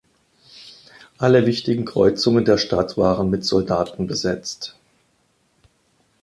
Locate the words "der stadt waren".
2.43-3.29